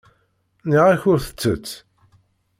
[0.65, 1.67] Nniɣ-ak ur tettett.